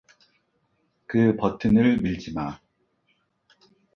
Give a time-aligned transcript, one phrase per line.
[1.05, 2.57] 그 버튼을 밀지 마!